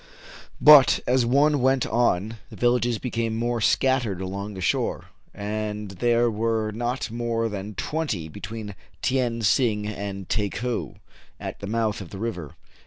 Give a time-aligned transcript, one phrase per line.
[0.59, 6.31] But, as one went on, the villages became more scattered along the shore; and there
[6.31, 10.95] were not more than twenty between Tien Sing and Takou,
[11.39, 12.55] at the mouth of the river.